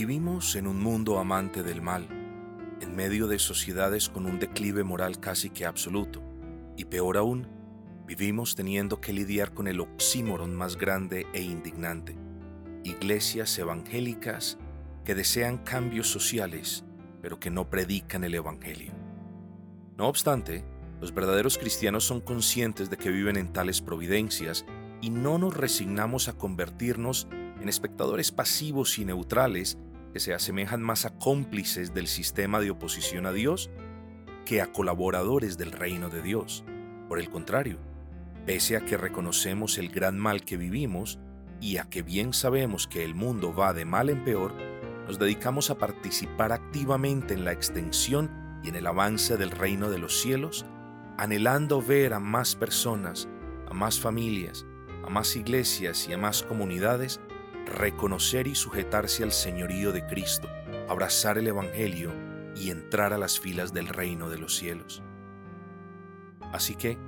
Vivimos 0.00 0.54
en 0.54 0.68
un 0.68 0.80
mundo 0.80 1.18
amante 1.18 1.64
del 1.64 1.82
mal, 1.82 2.06
en 2.80 2.94
medio 2.94 3.26
de 3.26 3.40
sociedades 3.40 4.08
con 4.08 4.26
un 4.26 4.38
declive 4.38 4.84
moral 4.84 5.18
casi 5.18 5.50
que 5.50 5.66
absoluto, 5.66 6.22
y 6.76 6.84
peor 6.84 7.16
aún, 7.16 7.48
vivimos 8.06 8.54
teniendo 8.54 9.00
que 9.00 9.12
lidiar 9.12 9.52
con 9.52 9.66
el 9.66 9.80
oxímoron 9.80 10.54
más 10.54 10.76
grande 10.76 11.26
e 11.32 11.42
indignante, 11.42 12.16
iglesias 12.84 13.58
evangélicas 13.58 14.56
que 15.04 15.16
desean 15.16 15.58
cambios 15.58 16.06
sociales, 16.06 16.84
pero 17.20 17.40
que 17.40 17.50
no 17.50 17.68
predican 17.68 18.22
el 18.22 18.36
Evangelio. 18.36 18.92
No 19.96 20.06
obstante, 20.06 20.64
los 21.00 21.12
verdaderos 21.12 21.58
cristianos 21.58 22.04
son 22.04 22.20
conscientes 22.20 22.88
de 22.88 22.98
que 22.98 23.10
viven 23.10 23.36
en 23.36 23.52
tales 23.52 23.80
providencias 23.80 24.64
y 25.00 25.10
no 25.10 25.38
nos 25.38 25.56
resignamos 25.56 26.28
a 26.28 26.34
convertirnos 26.34 27.26
en 27.60 27.68
espectadores 27.68 28.30
pasivos 28.30 28.96
y 29.00 29.04
neutrales 29.04 29.76
que 30.12 30.20
se 30.20 30.34
asemejan 30.34 30.82
más 30.82 31.04
a 31.04 31.10
cómplices 31.18 31.94
del 31.94 32.06
sistema 32.06 32.60
de 32.60 32.70
oposición 32.70 33.26
a 33.26 33.32
Dios 33.32 33.70
que 34.44 34.62
a 34.62 34.72
colaboradores 34.72 35.58
del 35.58 35.72
reino 35.72 36.08
de 36.08 36.22
Dios. 36.22 36.64
Por 37.08 37.18
el 37.18 37.28
contrario, 37.30 37.78
pese 38.46 38.76
a 38.76 38.80
que 38.80 38.96
reconocemos 38.96 39.78
el 39.78 39.90
gran 39.90 40.18
mal 40.18 40.42
que 40.44 40.56
vivimos 40.56 41.18
y 41.60 41.76
a 41.76 41.84
que 41.84 42.02
bien 42.02 42.32
sabemos 42.32 42.86
que 42.86 43.04
el 43.04 43.14
mundo 43.14 43.54
va 43.54 43.74
de 43.74 43.84
mal 43.84 44.08
en 44.08 44.24
peor, 44.24 44.54
nos 45.06 45.18
dedicamos 45.18 45.70
a 45.70 45.78
participar 45.78 46.52
activamente 46.52 47.34
en 47.34 47.44
la 47.44 47.52
extensión 47.52 48.60
y 48.62 48.68
en 48.68 48.76
el 48.76 48.86
avance 48.86 49.36
del 49.36 49.50
reino 49.50 49.90
de 49.90 49.98
los 49.98 50.20
cielos, 50.20 50.66
anhelando 51.16 51.82
ver 51.82 52.12
a 52.12 52.20
más 52.20 52.54
personas, 52.54 53.28
a 53.68 53.74
más 53.74 53.98
familias, 53.98 54.66
a 55.04 55.10
más 55.10 55.34
iglesias 55.36 56.08
y 56.08 56.12
a 56.12 56.18
más 56.18 56.42
comunidades 56.42 57.20
reconocer 57.68 58.46
y 58.46 58.54
sujetarse 58.54 59.22
al 59.22 59.32
señorío 59.32 59.92
de 59.92 60.06
Cristo, 60.06 60.48
abrazar 60.88 61.38
el 61.38 61.46
Evangelio 61.46 62.12
y 62.56 62.70
entrar 62.70 63.12
a 63.12 63.18
las 63.18 63.38
filas 63.38 63.72
del 63.72 63.88
reino 63.88 64.28
de 64.30 64.38
los 64.38 64.56
cielos. 64.56 65.02
Así 66.52 66.74
que, 66.74 66.98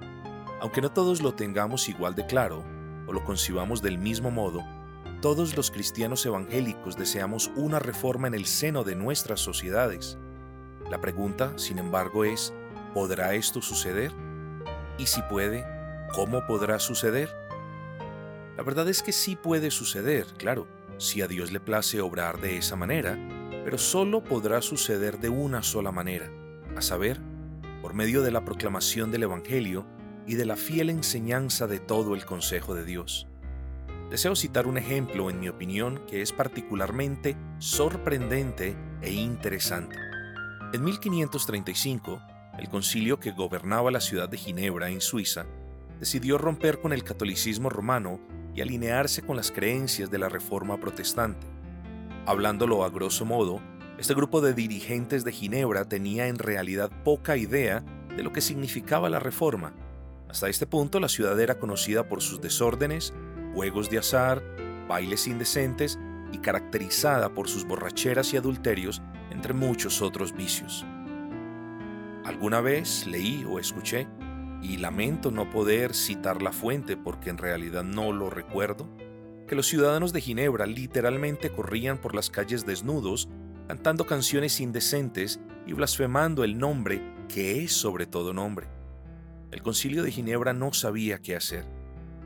aunque 0.61 0.81
no 0.81 0.93
todos 0.93 1.23
lo 1.23 1.35
tengamos 1.35 1.89
igual 1.89 2.15
de 2.15 2.27
claro 2.27 2.65
o 3.07 3.13
lo 3.13 3.25
concibamos 3.25 3.83
del 3.83 3.99
mismo 3.99 4.31
modo, 4.31 4.63
todos 5.21 5.57
los 5.57 5.71
cristianos 5.71 6.25
evangélicos 6.25 6.97
deseamos 6.97 7.51
una 7.57 7.79
reforma 7.79 8.29
en 8.29 8.35
el 8.35 8.47
seno 8.47 8.85
de 8.85 8.95
nuestras 8.95 9.41
sociedades. 9.41 10.19
La 10.91 11.01
pregunta, 11.01 11.53
sin 11.57 11.79
embargo, 11.79 12.25
es, 12.25 12.55
¿podrá 12.95 13.35
esto 13.35 13.61
suceder? 13.61 14.13
Y 14.99 15.07
si 15.07 15.23
puede, 15.23 15.67
¿cómo 16.15 16.47
podrá 16.47 16.79
suceder? 16.79 17.40
La 18.61 18.65
verdad 18.65 18.91
es 18.91 19.03
que 19.03 19.13
sí 19.13 19.37
puede 19.37 19.71
suceder, 19.71 20.27
claro, 20.37 20.69
si 20.99 21.23
a 21.23 21.27
Dios 21.27 21.51
le 21.51 21.61
place 21.61 22.03
obrar 22.03 22.43
de 22.43 22.59
esa 22.59 22.77
manera, 22.77 23.19
pero 23.65 23.79
solo 23.79 24.23
podrá 24.23 24.61
suceder 24.61 25.19
de 25.19 25.31
una 25.31 25.63
sola 25.63 25.93
manera, 25.93 26.31
a 26.77 26.83
saber, 26.83 27.19
por 27.81 27.95
medio 27.95 28.21
de 28.21 28.31
la 28.31 28.45
proclamación 28.45 29.11
del 29.11 29.23
Evangelio 29.23 29.87
y 30.27 30.35
de 30.35 30.45
la 30.45 30.57
fiel 30.57 30.91
enseñanza 30.91 31.67
de 31.69 31.79
todo 31.79 32.15
el 32.15 32.27
consejo 32.27 32.75
de 32.75 32.85
Dios. 32.85 33.27
Deseo 34.11 34.37
citar 34.37 34.67
un 34.67 34.77
ejemplo, 34.77 35.31
en 35.31 35.41
mi 35.41 35.49
opinión, 35.49 35.99
que 36.07 36.21
es 36.21 36.31
particularmente 36.31 37.39
sorprendente 37.61 38.77
e 39.01 39.11
interesante. 39.11 39.97
En 40.75 40.85
1535, 40.85 42.21
el 42.59 42.69
concilio 42.69 43.21
que 43.21 43.31
gobernaba 43.31 43.91
la 43.91 44.03
ciudad 44.03 44.29
de 44.29 44.37
Ginebra, 44.37 44.91
en 44.91 45.01
Suiza, 45.01 45.47
decidió 45.99 46.37
romper 46.37 46.79
con 46.83 46.93
el 46.93 47.05
catolicismo 47.05 47.71
romano 47.71 48.21
y 48.55 48.61
alinearse 48.61 49.23
con 49.23 49.37
las 49.37 49.51
creencias 49.51 50.11
de 50.11 50.19
la 50.19 50.29
Reforma 50.29 50.79
Protestante. 50.79 51.47
Hablándolo 52.27 52.85
a 52.85 52.91
grosso 52.91 53.25
modo, 53.25 53.61
este 53.99 54.15
grupo 54.15 54.41
de 54.41 54.55
dirigentes 54.55 55.25
de 55.25 55.33
Ginebra 55.33 55.85
tenía 55.85 56.29
en 56.29 56.39
realidad 56.39 56.91
poca 57.05 57.37
idea 57.37 57.85
de 58.17 58.23
lo 58.23 58.33
que 58.33 58.41
significaba 58.41 59.11
la 59.11 59.21
Reforma. 59.21 59.75
Hasta 60.29 60.49
este 60.49 60.67
punto 60.67 61.01
la 61.01 61.09
ciudad 61.09 61.39
era 61.41 61.59
conocida 61.59 62.09
por 62.09 62.23
sus 62.23 62.41
desórdenes, 62.41 63.13
juegos 63.55 63.91
de 63.91 63.99
azar, 63.99 64.43
bailes 64.89 65.27
indecentes 65.27 65.99
y 66.33 66.39
caracterizada 66.39 67.35
por 67.35 67.49
sus 67.49 67.65
borracheras 67.65 68.33
y 68.33 68.37
adulterios, 68.37 69.03
entre 69.31 69.55
muchos 69.55 70.03
otros 70.03 70.35
vicios. 70.35 70.87
Alguna 72.25 72.61
vez 72.61 73.07
leí 73.07 73.45
o 73.49 73.59
escuché 73.59 74.07
y 74.63 74.77
lamento 74.77 75.31
no 75.31 75.51
poder 75.51 75.95
citar 75.95 76.43
la 76.43 76.53
fuente 76.53 76.97
porque 76.97 77.31
en 77.31 77.39
realidad 77.39 77.83
no 77.83 78.13
lo 78.13 78.31
recuerdo, 78.31 78.89
que 79.49 79.55
los 79.57 79.67
ciudadanos 79.67 80.13
de 80.13 80.21
Ginebra 80.21 80.67
literalmente 80.67 81.51
corrían 81.51 81.99
por 81.99 82.15
las 82.15 82.31
calles 82.31 82.67
desnudos, 82.67 83.29
cantando 83.67 84.07
canciones 84.07 84.61
indecentes 84.61 85.41
y 85.67 85.73
blasfemando 85.73 86.45
el 86.45 86.59
nombre 86.59 87.03
que 87.29 87.65
es 87.65 87.73
sobre 87.73 88.07
todo 88.07 88.33
nombre. 88.33 88.69
El 89.51 89.63
concilio 89.63 90.03
de 90.03 90.13
Ginebra 90.13 90.53
no 90.53 90.73
sabía 90.73 91.21
qué 91.21 91.35
hacer. 91.35 91.65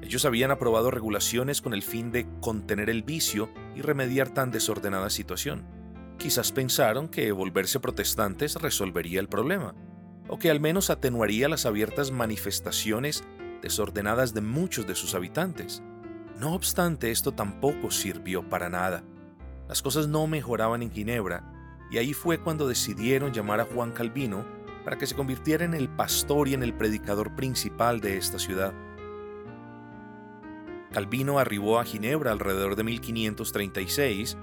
Ellos 0.03 0.27
habían 0.27 0.50
aprobado 0.50 0.91
regulaciones 0.91 1.62
con 1.62 1.73
el 1.73 1.83
fin 1.83 2.11
de 2.12 2.27
contener 2.41 2.91
el 2.91 3.03
vicio 3.03 3.49
y 3.75 3.81
remediar 3.81 4.28
tan 4.28 4.50
desordenada 4.50 5.09
situación. 5.09 5.65
Quizás 6.19 6.53
pensaron 6.53 7.09
que 7.09 7.33
volverse 7.33 7.81
protestantes 7.81 8.56
resolvería 8.56 9.21
el 9.21 9.28
problema 9.28 9.75
o 10.34 10.37
que 10.37 10.50
al 10.50 10.59
menos 10.59 10.91
atenuaría 10.91 11.49
las 11.49 11.65
abiertas 11.65 12.11
manifestaciones 12.11 13.22
desordenadas 13.62 14.34
de 14.34 14.41
muchos 14.41 14.84
de 14.84 14.97
sus 14.97 15.15
habitantes. 15.15 15.81
No 16.41 16.55
obstante, 16.55 17.12
esto 17.12 17.31
tampoco 17.31 17.93
sirvió 17.93 18.43
para 18.49 18.69
nada. 18.69 19.05
Las 19.69 19.81
cosas 19.81 20.09
no 20.09 20.27
mejoraban 20.27 20.83
en 20.83 20.91
Ginebra, 20.91 21.53
y 21.89 21.99
ahí 21.99 22.15
fue 22.15 22.39
cuando 22.39 22.67
decidieron 22.67 23.33
llamar 23.33 23.61
a 23.61 23.65
Juan 23.65 23.93
Calvino 23.93 24.44
para 24.83 24.99
que 24.99 25.06
se 25.06 25.15
convirtiera 25.15 25.65
en 25.65 25.73
el 25.73 25.89
pastor 25.89 26.49
y 26.49 26.55
en 26.55 26.65
el 26.65 26.75
predicador 26.75 27.37
principal 27.37 28.00
de 28.00 28.17
esta 28.17 28.41
ciudad. 28.41 28.75
Calvino 30.91 31.39
arribó 31.39 31.78
a 31.78 31.84
Ginebra 31.84 32.33
alrededor 32.33 32.75
de 32.75 32.83
1536 32.83 34.37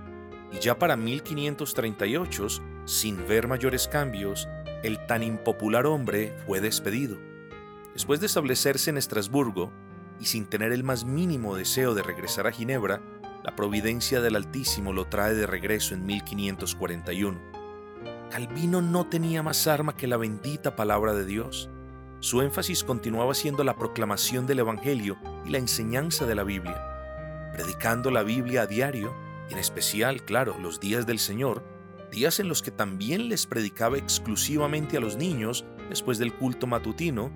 y 0.54 0.60
ya 0.60 0.80
para 0.80 0.96
1538, 0.96 2.48
sin 2.86 3.28
ver 3.28 3.50
mayores 3.50 3.90
cambios, 3.90 4.48
el 4.84 5.06
tan 5.06 5.24
impopular 5.24 5.86
hombre 5.86 6.36
fue 6.46 6.62
despedido. 6.62 7.18
Después 7.94 8.20
de 8.20 8.26
establecerse 8.26 8.90
en 8.90 8.98
Estrasburgo, 8.98 9.72
y 10.20 10.26
sin 10.26 10.46
tener 10.46 10.72
el 10.72 10.84
más 10.84 11.04
mínimo 11.04 11.56
deseo 11.56 11.94
de 11.94 12.04
regresar 12.04 12.48
a 12.48 12.52
Ginebra, 12.52 13.02
la 13.44 13.56
providencia 13.56 14.22
del 14.22 14.36
Altísimo 14.36 14.94
lo 14.94 15.06
trae 15.06 15.34
de 15.34 15.48
regreso 15.48 15.96
en 15.96 16.06
1541. 16.06 17.40
Calvino 18.30 18.82
no 18.82 19.08
tenía 19.08 19.44
más 19.44 19.68
arma 19.68 19.98
que 19.98 20.08
la 20.08 20.18
bendita 20.18 20.76
palabra 20.76 21.14
de 21.14 21.26
Dios. 21.26 21.70
Su 22.20 22.42
énfasis 22.42 22.84
continuaba 22.84 23.34
siendo 23.34 23.64
la 23.64 23.76
proclamación 23.76 24.46
del 24.46 24.60
Evangelio 24.60 25.18
y 25.44 25.50
la 25.50 25.58
enseñanza 25.58 26.26
de 26.26 26.36
la 26.36 26.44
Biblia. 26.44 27.52
Predicando 27.52 28.12
la 28.12 28.24
Biblia 28.24 28.62
a 28.62 28.68
diario, 28.68 29.14
y 29.50 29.54
en 29.54 29.60
especial, 29.60 30.24
claro, 30.24 30.56
los 30.62 30.80
días 30.80 31.06
del 31.06 31.20
Señor, 31.20 31.64
días 32.12 32.40
en 32.40 32.48
los 32.48 32.62
que 32.62 32.72
también 32.72 33.30
les 33.30 33.48
predicaba 33.48 33.98
exclusivamente 33.98 34.98
a 34.98 35.00
los 35.00 35.18
niños 35.18 35.66
después 35.90 36.18
del 36.18 36.34
culto 36.34 36.68
matutino, 36.68 37.32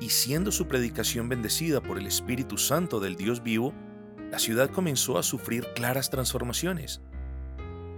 y 0.00 0.10
siendo 0.10 0.52
su 0.52 0.68
predicación 0.68 1.28
bendecida 1.28 1.82
por 1.82 1.98
el 1.98 2.06
Espíritu 2.06 2.56
Santo 2.56 3.00
del 3.00 3.16
Dios 3.16 3.42
vivo, 3.42 3.74
la 4.30 4.38
ciudad 4.38 4.70
comenzó 4.70 5.18
a 5.18 5.22
sufrir 5.22 5.66
claras 5.74 6.10
transformaciones, 6.10 7.00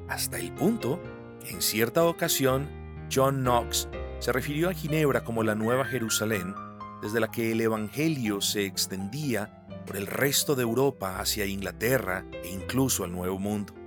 hasta 0.09 0.39
el 0.39 0.53
punto 0.53 1.03
que 1.41 1.51
en 1.51 1.61
cierta 1.61 2.05
ocasión 2.05 2.69
John 3.13 3.41
Knox 3.41 3.89
se 4.21 4.33
refirió 4.33 4.69
a 4.69 4.75
Ginebra 4.75 5.25
como 5.25 5.43
la 5.43 5.55
Nueva 5.55 5.85
Jerusalén, 5.85 6.55
desde 7.03 7.21
la 7.21 7.31
que 7.31 7.53
el 7.53 7.61
Evangelio 7.61 8.41
se 8.41 8.65
extendía 8.65 9.67
por 9.87 9.97
el 9.97 10.07
resto 10.07 10.55
de 10.55 10.63
Europa 10.63 11.19
hacia 11.19 11.47
Inglaterra 11.47 12.25
e 12.45 12.51
incluso 12.51 13.05
al 13.05 13.13
Nuevo 13.13 13.39
Mundo. 13.39 13.80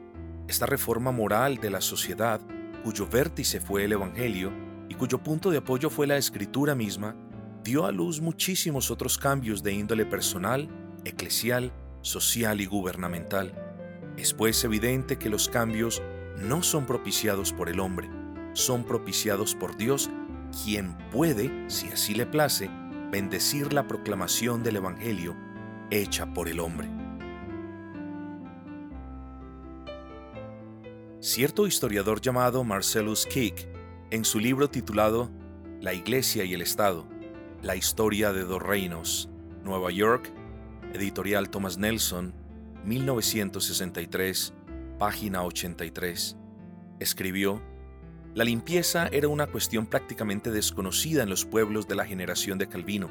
Esta 0.48 0.66
reforma 0.66 1.12
moral 1.12 1.58
de 1.58 1.70
la 1.70 1.82
sociedad, 1.82 2.42
cuyo 2.84 3.08
vértice 3.08 3.62
fue 3.62 3.86
el 3.86 3.94
Evangelio 3.94 4.52
y 4.90 4.96
cuyo 4.96 5.24
punto 5.24 5.52
de 5.52 5.58
apoyo 5.58 5.90
fue 5.90 6.06
la 6.06 6.18
Escritura 6.18 6.76
misma, 6.76 7.16
dio 7.64 7.86
a 7.86 7.92
luz 7.92 8.20
muchísimos 8.20 8.92
otros 8.92 9.18
cambios 9.18 9.64
de 9.64 9.72
índole 9.74 10.06
personal, 10.06 10.68
eclesial, 11.06 11.72
social 12.02 12.60
y 12.60 12.66
gubernamental. 12.66 13.54
Es 14.18 14.34
pues 14.34 14.64
evidente 14.66 15.18
que 15.18 15.30
los 15.30 15.48
cambios 15.48 16.02
no 16.38 16.62
son 16.62 16.86
propiciados 16.86 17.54
por 17.54 17.70
el 17.70 17.80
hombre, 17.80 18.10
son 18.52 18.84
propiciados 18.84 19.56
por 19.56 19.78
Dios, 19.78 20.10
quien 20.64 20.98
puede, 21.12 21.70
si 21.70 21.88
así 21.88 22.14
le 22.14 22.26
place, 22.26 22.70
bendecir 23.12 23.72
la 23.72 23.88
proclamación 23.88 24.62
del 24.62 24.76
Evangelio 24.76 25.36
hecha 25.90 26.34
por 26.34 26.50
el 26.50 26.60
hombre. 26.60 27.03
Cierto 31.24 31.68
historiador 31.68 32.20
llamado 32.20 32.66
Marcellus 32.66 33.26
Kick, 33.26 33.70
en 34.12 34.26
su 34.26 34.42
libro 34.42 34.70
titulado 34.70 35.32
La 35.80 35.94
Iglesia 35.94 36.44
y 36.44 36.54
el 36.54 36.62
Estado, 36.62 37.08
la 37.62 37.78
historia 37.78 38.34
de 38.34 38.44
dos 38.44 38.62
reinos, 38.62 39.30
Nueva 39.64 39.90
York, 39.90 40.34
editorial 40.94 41.50
Thomas 41.50 41.78
Nelson, 41.78 42.34
1963, 42.84 44.54
página 45.00 45.46
83, 45.46 46.36
Escribió, 47.00 47.62
la 48.36 48.44
limpieza 48.44 49.08
era 49.08 49.30
una 49.30 49.48
cuestión 49.48 49.86
prácticamente 49.86 50.52
desconocida 50.52 51.24
en 51.24 51.30
los 51.30 51.46
pueblos 51.46 51.88
de 51.88 51.96
la 51.96 52.06
generación 52.06 52.58
de 52.58 52.68
Calvino. 52.68 53.10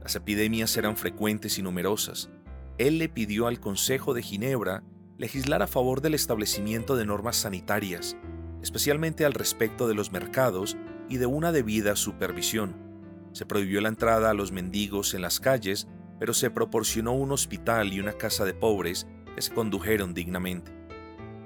Las 0.00 0.14
epidemias 0.14 0.76
eran 0.76 0.96
frecuentes 0.96 1.58
y 1.58 1.62
numerosas. 1.62 2.30
Él 2.78 2.98
le 2.98 3.08
pidió 3.08 3.48
al 3.48 3.58
Consejo 3.58 4.14
de 4.14 4.22
Ginebra 4.22 4.84
legislar 5.20 5.62
a 5.62 5.66
favor 5.66 6.00
del 6.00 6.14
establecimiento 6.14 6.96
de 6.96 7.04
normas 7.04 7.36
sanitarias, 7.36 8.16
especialmente 8.62 9.26
al 9.26 9.34
respecto 9.34 9.86
de 9.86 9.94
los 9.94 10.12
mercados 10.12 10.78
y 11.10 11.18
de 11.18 11.26
una 11.26 11.52
debida 11.52 11.94
supervisión. 11.94 12.74
Se 13.32 13.44
prohibió 13.44 13.82
la 13.82 13.90
entrada 13.90 14.30
a 14.30 14.34
los 14.34 14.50
mendigos 14.50 15.12
en 15.12 15.20
las 15.20 15.38
calles, 15.38 15.88
pero 16.18 16.32
se 16.32 16.48
proporcionó 16.50 17.12
un 17.12 17.32
hospital 17.32 17.92
y 17.92 18.00
una 18.00 18.14
casa 18.14 18.46
de 18.46 18.54
pobres 18.54 19.06
que 19.34 19.42
se 19.42 19.52
condujeron 19.52 20.14
dignamente. 20.14 20.72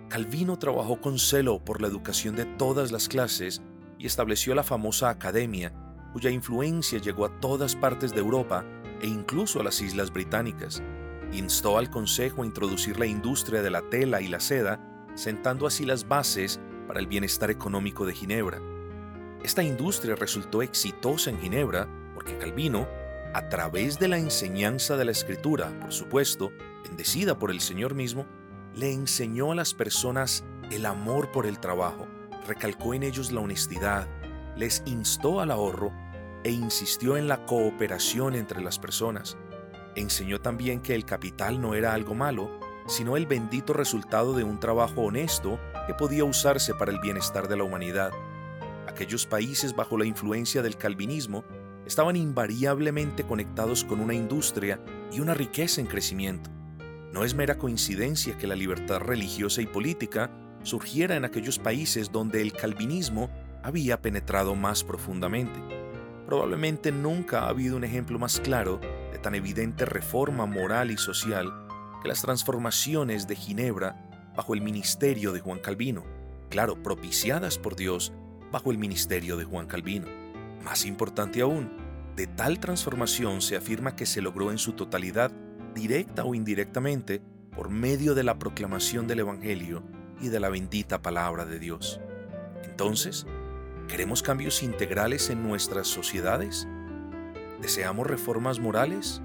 Calvino 0.09 0.57
trabajó 0.57 1.01
con 1.01 1.19
celo 1.19 1.65
por 1.65 1.83
la 1.83 1.89
educación 1.89 2.37
de 2.37 2.45
todas 2.45 2.93
las 2.93 3.09
clases 3.09 3.61
y 3.99 4.07
estableció 4.07 4.55
la 4.55 4.63
famosa 4.63 5.11
academia, 5.11 5.73
cuya 6.13 6.31
influencia 6.31 7.01
llegó 7.01 7.25
a 7.25 7.41
todas 7.41 7.75
partes 7.75 8.13
de 8.13 8.21
Europa 8.21 8.65
e 9.03 9.09
incluso 9.09 9.59
a 9.59 9.65
las 9.65 9.81
islas 9.81 10.13
británicas. 10.13 10.81
Instó 11.35 11.79
al 11.79 11.91
Consejo 11.91 12.43
a 12.43 12.47
introducir 12.47 12.97
la 12.97 13.07
industria 13.07 13.61
de 13.61 13.71
la 13.71 13.83
tela 13.83 14.21
y 14.21 14.29
la 14.29 14.39
seda, 14.39 14.81
sentando 15.17 15.67
así 15.67 15.85
las 15.85 16.07
bases 16.07 16.61
para 16.87 17.01
el 17.01 17.09
bienestar 17.09 17.51
económico 17.51 18.07
de 18.07 18.15
Ginebra. 18.15 18.61
Esta 19.43 19.65
industria 19.65 20.15
resultó 20.15 20.63
exitosa 20.63 21.31
en 21.31 21.41
Ginebra 21.41 21.89
porque 22.15 22.39
Calvino, 22.39 22.87
a 23.35 23.49
través 23.49 23.99
de 23.99 24.07
la 24.07 24.17
enseñanza 24.17 24.97
de 24.97 25.05
la 25.05 25.11
escritura, 25.11 25.77
por 25.81 25.93
supuesto, 25.93 26.53
bendecida 26.85 27.37
por 27.37 27.51
el 27.51 27.61
Señor 27.61 27.95
mismo, 27.95 28.27
le 28.77 28.93
enseñó 28.93 29.51
a 29.51 29.57
las 29.57 29.75
personas 29.75 30.45
el 30.71 30.87
amor 30.87 31.33
por 31.33 31.47
el 31.47 31.59
trabajo, 31.59 32.07
recalcó 32.47 32.95
en 32.95 33.03
ellos 33.03 33.33
la 33.33 33.41
honestidad, 33.41 34.09
les 34.57 34.85
instó 34.87 35.41
al 35.41 35.51
ahorro 35.51 35.93
e 36.45 36.53
insistió 36.53 37.17
en 37.17 37.27
la 37.27 37.45
cooperación 37.45 38.37
entre 38.37 38.63
las 38.63 38.79
personas. 38.79 39.37
Enseñó 39.97 40.41
también 40.41 40.81
que 40.81 40.95
el 40.95 41.05
capital 41.05 41.61
no 41.61 41.75
era 41.75 41.95
algo 41.95 42.15
malo, 42.15 42.51
sino 42.87 43.17
el 43.17 43.27
bendito 43.27 43.73
resultado 43.73 44.35
de 44.35 44.45
un 44.45 44.59
trabajo 44.59 45.03
honesto 45.03 45.59
que 45.87 45.95
podía 45.95 46.25
usarse 46.25 46.75
para 46.75 46.91
el 46.91 46.99
bienestar 47.01 47.49
de 47.49 47.57
la 47.57 47.65
humanidad. 47.65 48.13
Aquellos 48.89 49.27
países 49.27 49.75
bajo 49.75 49.97
la 49.97 50.05
influencia 50.05 50.63
del 50.63 50.77
calvinismo 50.77 51.45
estaban 51.87 52.17
invariablemente 52.17 53.25
conectados 53.25 53.85
con 53.85 54.01
una 54.01 54.15
industria 54.15 54.81
y 55.13 55.21
una 55.21 55.35
riqueza 55.35 55.81
en 55.81 55.87
crecimiento. 55.87 56.51
No 57.13 57.25
es 57.25 57.35
mera 57.35 57.57
coincidencia 57.57 58.37
que 58.37 58.47
la 58.47 58.57
libertad 58.57 58.99
religiosa 58.99 59.63
y 59.63 59.67
política 59.67 60.31
surgiera 60.65 61.15
en 61.15 61.25
aquellos 61.25 61.59
países 61.59 62.11
donde 62.11 62.43
el 62.43 62.53
calvinismo 62.53 63.31
había 63.63 64.03
penetrado 64.03 64.55
más 64.55 64.83
profundamente. 64.83 65.61
Probablemente 66.27 66.91
nunca 66.91 67.41
ha 67.41 67.49
habido 67.49 67.77
un 67.77 67.85
ejemplo 67.85 68.19
más 68.19 68.41
claro 68.41 68.81
tan 69.25 69.35
evidente 69.35 69.87
reforma 69.87 70.45
moral 70.45 70.91
y 70.91 70.99
social 70.99 71.51
que 72.03 72.09
las 72.09 72.21
transformaciones 72.21 73.27
de 73.27 73.35
Ginebra 73.35 74.07
bajo 74.37 74.53
el 74.53 74.61
ministerio 74.61 75.33
de 75.33 75.41
Juan 75.41 75.61
Calvino, 75.61 76.05
claro, 76.51 76.83
propiciadas 76.83 77.57
por 77.57 77.75
Dios 77.75 78.13
bajo 78.53 78.71
el 78.71 78.77
ministerio 78.77 79.39
de 79.39 79.45
Juan 79.45 79.67
Calvino. 79.67 80.09
Más 80.63 80.85
importante 80.85 81.41
aún, 81.41 81.73
de 82.15 82.27
tal 82.27 82.61
transformación 82.61 83.41
se 83.41 83.57
afirma 83.57 83.97
que 83.97 84.05
se 84.05 84.21
logró 84.21 84.51
en 84.51 84.59
su 84.59 84.75
totalidad 84.75 85.33
directa 85.75 86.25
o 86.25 86.35
indirectamente, 86.35 87.23
por 87.57 87.71
medio 87.71 88.15
de 88.15 88.25
la 88.25 88.39
proclamación 88.39 89.07
del 89.07 89.21
Evangelio 89.21 89.83
y 90.21 90.29
de 90.29 90.39
la 90.39 90.51
bendita 90.51 91.01
palabra 91.01 91.47
de 91.47 91.59
Dios. 91.59 91.99
Entonces, 92.63 93.27
¿queremos 93.89 94.23
cambios 94.23 94.63
integrales 94.63 95.31
en 95.31 95.43
nuestras 95.43 95.89
sociedades? 95.89 96.69
¿Deseamos 97.65 98.07
reformas 98.07 98.61
morales? 98.61 99.23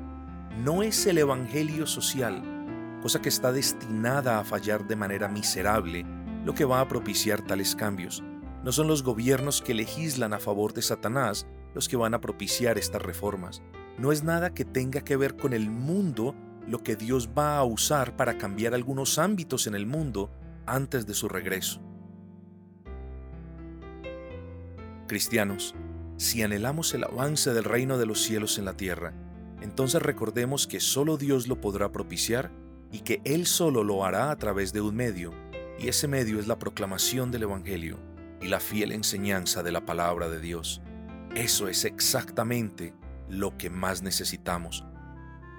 No 0.64 0.82
es 0.82 1.06
el 1.08 1.18
Evangelio 1.18 1.86
social, 1.86 2.42
cosa 3.02 3.22
que 3.22 3.28
está 3.28 3.52
destinada 3.52 4.40
a 4.40 4.46
fallar 4.46 4.88
de 4.88 4.96
manera 4.96 5.28
miserable, 5.28 6.06
lo 6.46 6.54
que 6.54 6.64
va 6.64 6.80
a 6.80 6.88
propiciar 6.88 7.42
tales 7.42 7.76
cambios. 7.76 8.24
No 8.64 8.72
son 8.72 8.88
los 8.88 9.04
gobiernos 9.04 9.62
que 9.62 9.74
legislan 9.74 10.34
a 10.34 10.40
favor 10.40 10.74
de 10.74 10.82
Satanás 10.82 11.48
los 11.76 11.90
que 11.90 11.98
van 11.98 12.14
a 12.14 12.22
propiciar 12.22 12.78
estas 12.78 13.02
reformas 13.02 13.62
no 14.00 14.14
es 14.14 14.24
nada 14.24 14.54
que 14.54 14.64
tenga 14.64 15.02
que 15.02 15.18
ver 15.18 15.36
con 15.36 15.52
el 15.52 15.70
mundo 15.70 16.34
lo 16.66 16.82
que 16.82 16.96
Dios 16.96 17.32
va 17.38 17.58
a 17.58 17.66
usar 17.66 18.16
para 18.16 18.38
cambiar 18.38 18.74
algunos 18.74 19.20
ámbitos 19.20 19.68
en 19.68 19.76
el 19.76 19.86
mundo 19.86 20.32
antes 20.66 21.06
de 21.06 21.14
su 21.14 21.28
regreso. 21.28 21.82
Cristianos, 25.08 25.76
si 26.20 26.44
anhelamos 26.44 26.94
el 26.94 27.06
avance 27.06 27.54
del 27.54 27.64
reino 27.64 27.98
de 27.98 28.06
los 28.06 28.22
cielos 28.22 28.58
en 28.58 28.66
la 28.66 28.76
tierra, 28.76 29.14
entonces 29.62 30.02
recordemos 30.02 30.68
que 30.68 30.82
solo 30.82 31.16
Dios 31.16 31.48
lo 31.48 31.62
podrá 31.62 31.94
propiciar 31.94 32.52
y 32.92 33.00
que 33.00 33.22
Él 33.24 33.46
solo 33.46 33.86
lo 33.86 34.04
hará 34.04 34.30
a 34.30 34.38
través 34.38 34.74
de 34.74 34.82
un 34.82 34.98
medio, 34.98 35.34
y 35.80 35.88
ese 35.88 36.10
medio 36.10 36.38
es 36.38 36.46
la 36.46 36.60
proclamación 36.60 37.32
del 37.32 37.44
Evangelio 37.44 38.00
y 38.42 38.50
la 38.50 38.60
fiel 38.60 38.92
enseñanza 38.92 39.64
de 39.64 39.72
la 39.72 39.86
palabra 39.86 40.28
de 40.28 40.42
Dios. 40.42 40.82
Eso 41.36 41.70
es 41.70 41.86
exactamente 41.86 42.94
lo 43.30 43.58
que 43.58 43.70
más 43.70 44.02
necesitamos. 44.02 44.84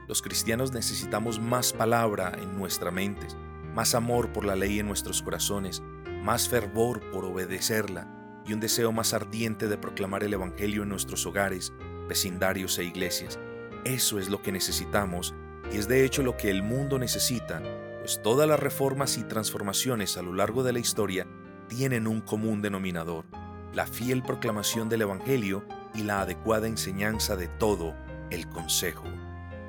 Los 0.09 0.21
cristianos 0.21 0.73
necesitamos 0.73 1.41
más 1.41 1.73
palabra 1.73 2.35
en 2.37 2.59
nuestra 2.59 2.91
mente, 2.91 3.27
más 3.75 3.95
amor 3.95 4.31
por 4.31 4.45
la 4.45 4.57
ley 4.57 4.79
en 4.79 4.89
nuestros 4.89 5.23
corazones, 5.23 5.83
más 6.23 6.51
fervor 6.51 7.01
por 7.13 7.25
obedecerla 7.25 8.20
y 8.47 8.53
un 8.53 8.61
deseo 8.61 8.93
más 8.93 9.15
ardiente 9.15 9.69
de 9.69 9.79
proclamar 9.79 10.25
el 10.25 10.35
Evangelio 10.35 10.83
en 10.83 10.89
nuestros 10.89 11.27
hogares, 11.27 11.73
vecindarios 12.09 12.79
e 12.79 12.85
iglesias. 12.85 13.39
Eso 13.85 14.19
es 14.19 14.29
lo 14.29 14.43
que 14.43 14.53
necesitamos 14.53 15.35
y 15.73 15.79
es 15.79 15.89
de 15.89 16.05
hecho 16.05 16.23
lo 16.23 16.37
que 16.37 16.51
el 16.51 16.63
mundo 16.63 16.99
necesita, 16.99 17.63
pues 18.01 18.21
todas 18.23 18.49
las 18.49 18.59
reformas 18.59 19.17
y 19.19 19.25
transformaciones 19.25 20.17
a 20.17 20.23
lo 20.23 20.33
largo 20.33 20.63
de 20.63 20.73
la 20.73 20.79
historia 20.79 21.27
tienen 21.69 22.07
un 22.07 22.21
común 22.21 22.61
denominador, 22.61 23.25
la 23.73 23.87
fiel 23.87 24.23
proclamación 24.23 24.89
del 24.89 25.03
Evangelio 25.03 25.65
y 25.95 26.03
la 26.03 26.23
adecuada 26.23 26.67
enseñanza 26.67 27.37
de 27.37 27.49
todo 27.49 27.95
el 28.31 28.49
consejo 28.49 29.05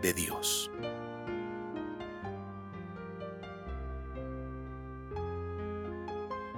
de 0.01 0.13
Dios. 0.13 0.71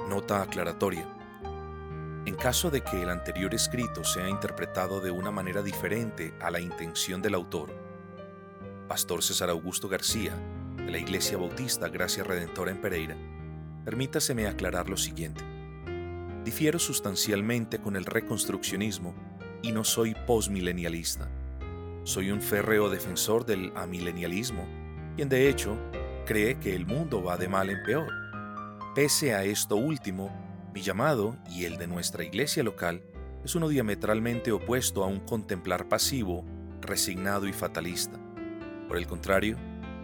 Nota 0.10 0.42
aclaratoria. 0.44 1.23
Caso 2.44 2.70
de 2.70 2.82
que 2.82 3.02
el 3.02 3.10
anterior 3.10 3.56
escrito 3.56 4.04
sea 4.04 4.28
interpretado 4.28 5.00
de 5.00 5.12
una 5.12 5.32
manera 5.32 5.62
diferente 5.62 6.34
a 6.42 6.52
la 6.52 6.60
intención 6.60 7.22
del 7.22 7.36
autor, 7.36 7.74
Pastor 8.90 9.24
César 9.24 9.50
Augusto 9.50 9.88
García, 9.88 10.36
de 10.76 10.92
la 10.92 10.98
Iglesia 10.98 11.38
Bautista 11.38 11.88
Gracia 11.88 12.22
Redentora 12.22 12.72
en 12.72 12.82
Pereira, 12.82 13.16
permítaseme 13.86 14.46
aclarar 14.46 14.90
lo 14.90 14.98
siguiente. 14.98 15.42
Difiero 16.44 16.80
sustancialmente 16.80 17.80
con 17.80 17.96
el 17.96 18.04
reconstruccionismo 18.04 19.16
y 19.62 19.72
no 19.72 19.86
soy 19.86 20.14
postmilenialista. 20.14 21.30
Soy 22.04 22.30
un 22.30 22.42
férreo 22.42 22.90
defensor 22.90 23.46
del 23.46 23.72
amilenialismo, 23.74 24.68
quien 25.16 25.30
de 25.30 25.48
hecho 25.48 25.78
cree 26.26 26.60
que 26.60 26.76
el 26.76 26.86
mundo 26.86 27.24
va 27.24 27.38
de 27.38 27.48
mal 27.48 27.70
en 27.70 27.82
peor. 27.84 28.12
Pese 28.94 29.34
a 29.34 29.46
esto 29.46 29.78
último, 29.78 30.53
mi 30.74 30.82
llamado 30.82 31.38
y 31.48 31.66
el 31.66 31.78
de 31.78 31.86
nuestra 31.86 32.24
iglesia 32.24 32.64
local 32.64 33.04
es 33.46 33.54
uno 33.54 33.68
diametralmente 33.70 34.52
opuesto 34.52 35.04
a 35.04 35.08
un 35.08 35.20
contemplar 35.20 35.88
pasivo, 35.88 36.44
resignado 36.82 37.48
y 37.48 37.54
fatalista. 37.54 38.20
Por 38.88 38.98
el 38.98 39.06
contrario, 39.06 39.56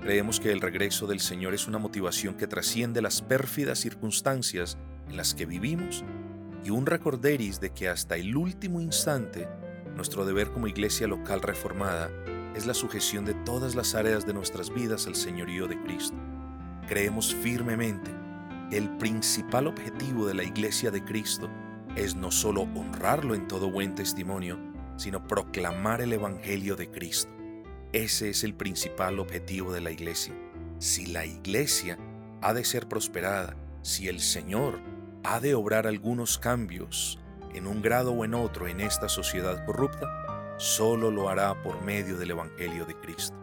creemos 0.01 0.39
que 0.39 0.51
el 0.51 0.61
regreso 0.61 1.07
del 1.07 1.21
Señor 1.21 1.55
es 1.55 1.67
una 1.67 1.79
motivación 1.79 2.35
que 2.35 2.45
trasciende 2.45 3.01
las 3.01 3.23
pérfidas 3.23 3.79
circunstancias 3.79 4.77
en 5.07 5.17
las 5.17 5.33
que 5.33 5.47
vivimos 5.47 6.03
y 6.63 6.69
un 6.69 6.85
recorderis 6.85 7.59
de 7.59 7.71
que 7.71 7.89
hasta 7.89 8.15
el 8.17 8.35
último 8.35 8.79
instante 8.79 9.47
nuestro 9.95 10.23
deber 10.23 10.51
como 10.51 10.67
iglesia 10.67 11.07
local 11.07 11.41
reformada 11.41 12.11
es 12.55 12.67
la 12.67 12.75
sujeción 12.75 13.25
de 13.25 13.33
todas 13.33 13.73
las 13.73 13.95
áreas 13.95 14.27
de 14.27 14.33
nuestras 14.33 14.71
vidas 14.71 15.07
al 15.07 15.15
señorío 15.15 15.67
de 15.67 15.81
Cristo. 15.81 16.17
Creemos 16.87 17.33
firmemente 17.33 18.11
el 18.71 18.87
principal 18.97 19.65
objetivo 19.65 20.27
de 20.27 20.35
la 20.35 20.43
iglesia 20.43 20.91
de 20.91 21.03
Cristo 21.03 21.49
es 21.95 22.15
no 22.15 22.29
solo 22.29 22.61
honrarlo 22.61 23.33
en 23.33 23.47
todo 23.47 23.71
buen 23.71 23.95
testimonio, 23.95 24.59
sino 24.95 25.25
proclamar 25.25 26.01
el 26.01 26.13
Evangelio 26.13 26.75
de 26.75 26.91
Cristo. 26.91 27.31
Ese 27.93 28.29
es 28.29 28.43
el 28.43 28.53
principal 28.53 29.19
objetivo 29.19 29.73
de 29.73 29.81
la 29.81 29.89
iglesia. 29.89 30.35
Si 30.77 31.07
la 31.07 31.25
iglesia 31.25 31.97
ha 32.41 32.53
de 32.53 32.63
ser 32.63 32.87
prosperada, 32.87 33.57
si 33.81 34.07
el 34.07 34.19
Señor 34.19 34.79
ha 35.23 35.39
de 35.39 35.55
obrar 35.55 35.87
algunos 35.87 36.37
cambios 36.37 37.19
en 37.55 37.65
un 37.65 37.81
grado 37.81 38.11
o 38.11 38.23
en 38.23 38.35
otro 38.35 38.67
en 38.67 38.81
esta 38.81 39.09
sociedad 39.09 39.65
corrupta, 39.65 40.07
solo 40.57 41.09
lo 41.09 41.27
hará 41.27 41.59
por 41.63 41.81
medio 41.81 42.19
del 42.19 42.31
Evangelio 42.31 42.85
de 42.85 42.95
Cristo. 42.95 43.35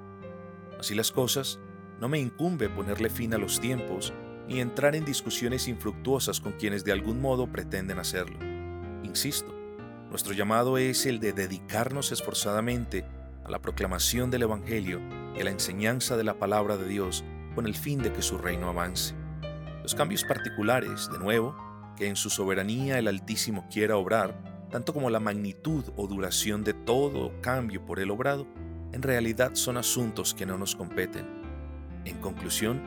Así 0.78 0.94
las 0.94 1.10
cosas, 1.10 1.58
no 2.00 2.08
me 2.08 2.20
incumbe 2.20 2.68
ponerle 2.68 3.10
fin 3.10 3.34
a 3.34 3.38
los 3.38 3.58
tiempos 3.58 4.12
ni 4.48 4.60
entrar 4.60 4.94
en 4.94 5.04
discusiones 5.04 5.68
infructuosas 5.68 6.40
con 6.40 6.52
quienes 6.52 6.84
de 6.84 6.92
algún 6.92 7.20
modo 7.20 7.50
pretenden 7.50 7.98
hacerlo. 7.98 8.38
Insisto, 9.02 9.54
nuestro 10.10 10.32
llamado 10.32 10.78
es 10.78 11.06
el 11.06 11.20
de 11.20 11.32
dedicarnos 11.32 12.12
esforzadamente 12.12 13.04
a 13.44 13.50
la 13.50 13.60
proclamación 13.60 14.30
del 14.30 14.42
Evangelio 14.42 15.00
y 15.36 15.40
a 15.40 15.44
la 15.44 15.50
enseñanza 15.50 16.16
de 16.16 16.24
la 16.24 16.38
palabra 16.38 16.76
de 16.76 16.88
Dios 16.88 17.24
con 17.54 17.66
el 17.66 17.74
fin 17.74 18.02
de 18.02 18.12
que 18.12 18.22
su 18.22 18.38
reino 18.38 18.68
avance. 18.68 19.14
Los 19.82 19.94
cambios 19.94 20.24
particulares, 20.24 21.08
de 21.12 21.18
nuevo, 21.18 21.56
que 21.96 22.08
en 22.08 22.16
su 22.16 22.30
soberanía 22.30 22.98
el 22.98 23.08
Altísimo 23.08 23.66
quiera 23.70 23.96
obrar, 23.96 24.36
tanto 24.70 24.92
como 24.92 25.10
la 25.10 25.20
magnitud 25.20 25.84
o 25.96 26.06
duración 26.06 26.64
de 26.64 26.74
todo 26.74 27.32
cambio 27.40 27.84
por 27.84 28.00
él 28.00 28.10
obrado, 28.10 28.46
en 28.92 29.02
realidad 29.02 29.54
son 29.54 29.76
asuntos 29.76 30.34
que 30.34 30.46
no 30.46 30.58
nos 30.58 30.74
competen. 30.74 31.26
En 32.04 32.18
conclusión, 32.18 32.80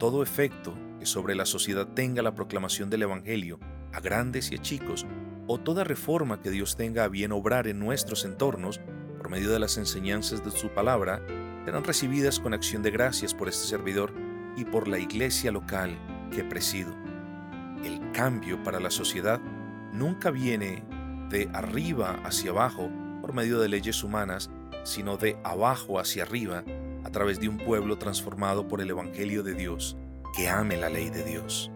todo 0.00 0.22
efecto 0.22 0.74
que 0.98 1.04
sobre 1.04 1.34
la 1.34 1.44
sociedad 1.44 1.86
tenga 1.86 2.22
la 2.22 2.34
proclamación 2.34 2.88
del 2.88 3.02
Evangelio, 3.02 3.60
a 3.92 4.00
grandes 4.00 4.50
y 4.50 4.54
a 4.54 4.62
chicos, 4.62 5.06
o 5.46 5.60
toda 5.60 5.84
reforma 5.84 6.40
que 6.40 6.50
Dios 6.50 6.74
tenga 6.74 7.04
a 7.04 7.08
bien 7.08 7.32
obrar 7.32 7.68
en 7.68 7.78
nuestros 7.78 8.24
entornos, 8.24 8.80
por 9.18 9.28
medio 9.28 9.50
de 9.50 9.58
las 9.58 9.76
enseñanzas 9.76 10.42
de 10.42 10.52
su 10.52 10.70
palabra, 10.70 11.20
serán 11.66 11.84
recibidas 11.84 12.40
con 12.40 12.54
acción 12.54 12.82
de 12.82 12.90
gracias 12.90 13.34
por 13.34 13.50
este 13.50 13.68
servidor 13.68 14.14
y 14.56 14.64
por 14.64 14.88
la 14.88 14.98
iglesia 14.98 15.52
local 15.52 15.98
que 16.34 16.44
presido. 16.44 16.94
El 17.84 18.00
cambio 18.12 18.62
para 18.62 18.80
la 18.80 18.90
sociedad 18.90 19.38
nunca 19.92 20.30
viene 20.30 20.82
de 21.28 21.50
arriba 21.52 22.18
hacia 22.24 22.52
abajo 22.52 22.90
por 23.20 23.34
medio 23.34 23.60
de 23.60 23.68
leyes 23.68 24.02
humanas, 24.02 24.50
sino 24.82 25.18
de 25.18 25.36
abajo 25.44 26.00
hacia 26.00 26.22
arriba 26.22 26.64
a 27.10 27.12
través 27.12 27.40
de 27.40 27.48
un 27.48 27.58
pueblo 27.58 27.98
transformado 27.98 28.68
por 28.68 28.80
el 28.80 28.88
Evangelio 28.88 29.42
de 29.42 29.54
Dios, 29.54 29.96
que 30.36 30.48
ame 30.48 30.76
la 30.76 30.88
ley 30.88 31.10
de 31.10 31.24
Dios. 31.24 31.68